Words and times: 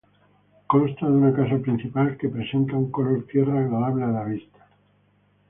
Consta 0.73 1.05
de 1.09 1.11
una 1.11 1.29
casa 1.39 1.59
principal 1.67 2.09
que 2.23 2.27
presenta 2.39 2.75
un 2.79 2.89
color 2.89 3.23
tierra 3.27 3.59
agradable 3.61 4.03
a 4.05 4.11
la 4.17 4.23
vista. 4.33 4.67